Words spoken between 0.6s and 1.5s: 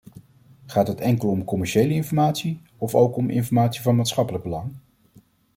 Gaat het enkel om